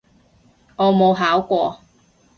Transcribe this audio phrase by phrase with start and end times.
[0.77, 1.79] 我冇考過